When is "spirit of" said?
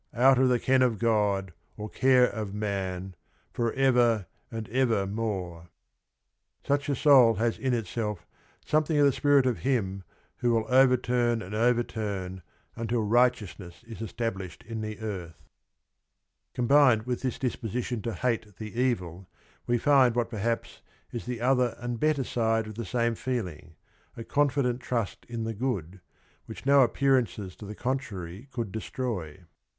9.11-9.59